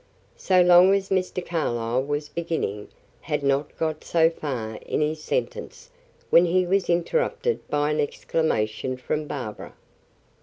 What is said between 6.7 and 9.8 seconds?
interrupted by an exclamation from Barbara.